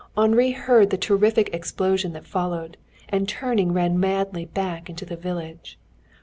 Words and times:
Henri 0.17 0.49
heard 0.49 0.89
the 0.89 0.97
terrific 0.97 1.53
explosion 1.53 2.11
that 2.13 2.25
followed, 2.25 2.75
and 3.09 3.29
turning 3.29 3.71
ran 3.71 3.99
madly 3.99 4.45
back 4.45 4.89
into 4.89 5.05
the 5.05 5.15
village. 5.15 5.77